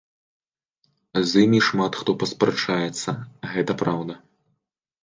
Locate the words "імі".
1.47-1.59